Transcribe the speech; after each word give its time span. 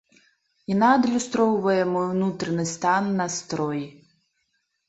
Яна 0.73 0.87
адлюстроўвае 0.99 1.83
мой 1.97 2.07
унутраны 2.15 2.65
стан, 2.73 3.13
настрой. 3.23 3.81